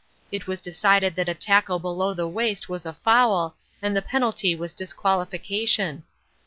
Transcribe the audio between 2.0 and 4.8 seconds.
the waist was a foul and the penalty was